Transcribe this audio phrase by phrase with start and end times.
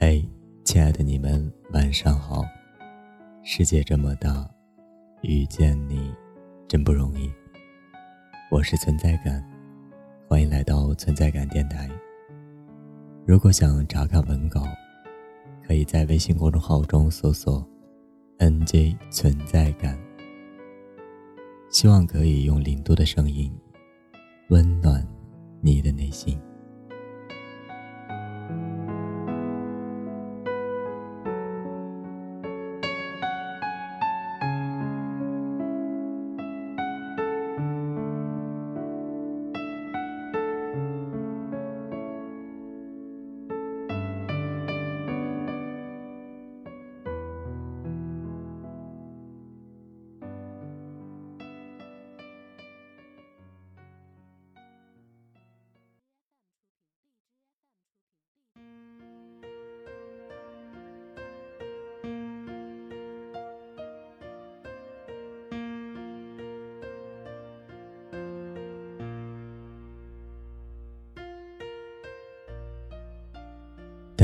[0.00, 0.24] 嘿
[0.62, 2.44] 亲爱的你们，晚上好。
[3.42, 4.48] 世界这么大，
[5.22, 6.14] 遇见你
[6.68, 7.28] 真不容易。
[8.48, 9.44] 我是存在感，
[10.28, 11.90] 欢迎来到存在感电台。
[13.26, 14.68] 如果想查看文稿，
[15.66, 17.68] 可以在微信公众号中搜索
[18.38, 19.98] “nj 存在感”。
[21.70, 23.52] 希望可以用零度的声音，
[24.50, 25.04] 温暖
[25.60, 26.40] 你的内心。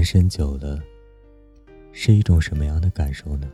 [0.00, 0.82] 单身久了，
[1.92, 3.46] 是一种什么样的感受呢？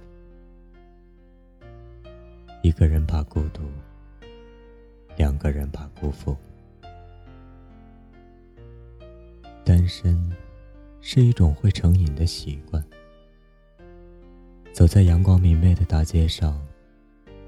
[2.63, 3.63] 一个人怕孤独，
[5.17, 6.37] 两个人怕辜负。
[9.65, 10.17] 单身
[11.01, 12.81] 是一种会成瘾的习惯。
[14.73, 16.65] 走在阳光明媚的大街上，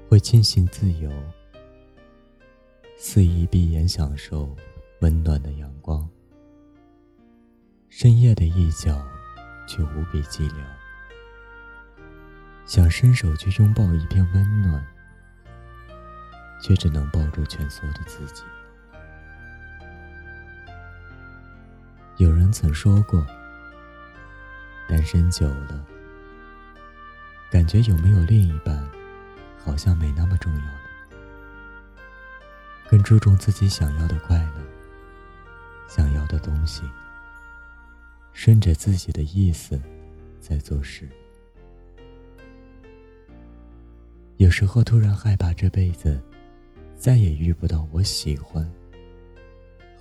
[0.09, 1.09] 会庆幸自由，
[2.97, 4.53] 肆意闭眼享受
[4.99, 6.05] 温暖的阳光。
[7.89, 9.03] 深夜的一角，
[9.67, 10.53] 却无比寂寥。
[12.63, 14.85] 想伸手去拥抱一片温暖，
[16.61, 18.43] 却只能抱住蜷缩的自己。
[22.17, 23.25] 有人曾说过，
[24.87, 25.83] 单身久了，
[27.49, 28.87] 感觉有没有另一半，
[29.65, 30.79] 好像没那么重要了，
[32.87, 34.61] 更注重自己想要的快乐，
[35.87, 36.83] 想要的东西。
[38.41, 39.77] 顺着自己的意思
[40.39, 41.09] 在做事，
[44.37, 46.17] 有时候突然害怕这辈子
[46.95, 48.65] 再也遇不到我喜欢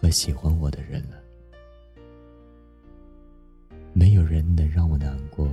[0.01, 1.21] 和喜欢我的人了。
[3.93, 5.53] 没有人能让我难过，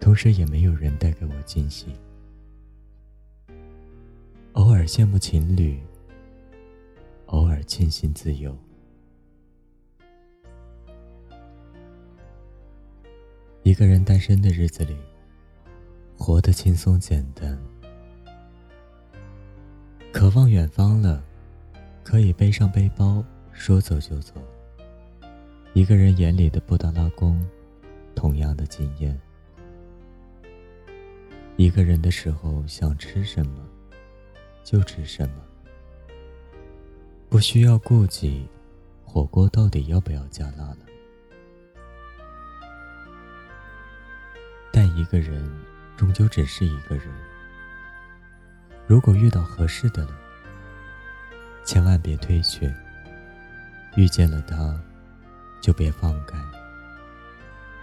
[0.00, 1.88] 同时也没有人带给我惊喜。
[4.54, 5.78] 偶尔羡慕情侣，
[7.26, 8.56] 偶尔庆幸自由。
[13.62, 14.96] 一个人单身的日子里，
[16.16, 17.58] 活得轻松简单。
[20.10, 21.22] 渴望远方了，
[22.02, 23.22] 可以背上背包，
[23.52, 24.34] 说走就走。
[25.74, 27.40] 一个人眼里的布达拉宫，
[28.14, 29.18] 同样的惊艳。
[31.56, 33.62] 一个人的时候，想吃什么
[34.64, 35.34] 就吃什么，
[37.28, 38.48] 不需要顾忌
[39.04, 40.78] 火锅到底要不要加辣了。
[44.96, 45.48] 一个人
[45.96, 47.06] 终究只是一个人。
[48.86, 50.12] 如果遇到合适的了，
[51.64, 52.72] 千万别退却。
[53.96, 54.78] 遇见了他，
[55.60, 56.38] 就别放开，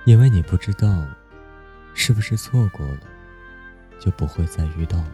[0.05, 1.05] 因为你不知道
[1.93, 2.99] 是不是错过了，
[3.99, 5.11] 就不会再遇到了。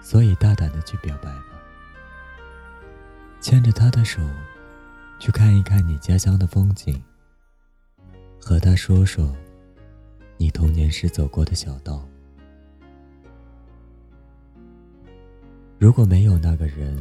[0.00, 1.60] 所以大胆的去表白吧，
[3.40, 4.22] 牵着他的手，
[5.18, 7.02] 去看一看你家乡的风景，
[8.40, 9.36] 和他说说。
[10.40, 12.08] 你童年时走过的小道，
[15.80, 16.96] 如果没有那个人，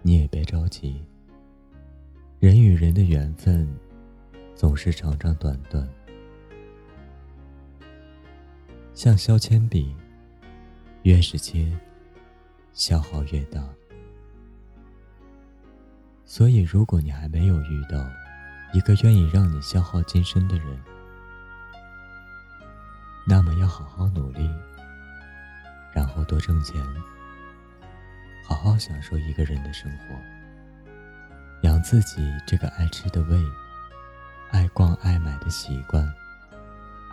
[0.00, 1.02] 你也别着急。
[2.38, 3.68] 人与人的缘分，
[4.54, 5.86] 总是长长短短，
[8.94, 9.92] 像削铅笔，
[11.02, 11.76] 越是切，
[12.72, 13.68] 消耗越大。
[16.24, 18.08] 所以，如果你还没有遇到
[18.72, 20.80] 一个愿意让你消耗今生的人，
[23.30, 24.50] 那么要好好努力，
[25.94, 26.84] 然后多挣钱，
[28.44, 30.16] 好好享受一个人的生活，
[31.62, 33.40] 养自己这个爱吃的胃，
[34.50, 36.12] 爱逛爱买的习惯，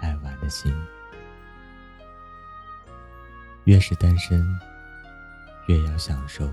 [0.01, 0.73] 爱玩的心。
[3.65, 4.43] 越是单身，
[5.67, 6.51] 越要享受。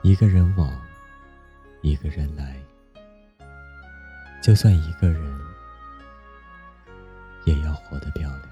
[0.00, 0.72] 一个人往，
[1.82, 2.56] 一个人来，
[4.42, 5.49] 就算一个人。
[7.44, 8.49] 也要活得漂亮。